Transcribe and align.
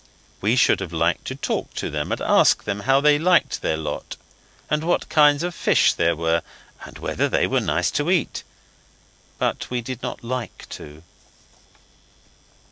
We 0.41 0.55
should 0.55 0.79
have 0.79 0.91
liked 0.91 1.25
to 1.25 1.35
talk 1.35 1.75
to 1.75 1.87
them 1.91 2.11
and 2.11 2.19
ask 2.21 2.65
how 2.65 3.01
they 3.01 3.19
liked 3.19 3.61
their 3.61 3.77
lot, 3.77 4.17
and 4.67 4.83
what 4.83 5.09
kinds 5.09 5.43
of 5.43 5.53
fish 5.53 5.93
there 5.93 6.15
were, 6.15 6.41
and 6.83 6.97
whether 6.97 7.29
they 7.29 7.45
were 7.45 7.59
nice 7.59 7.91
to 7.91 8.09
eat, 8.09 8.41
but 9.37 9.69
we 9.69 9.79
did 9.79 10.01
not 10.01 10.23
like 10.23 10.67
to. 10.69 11.03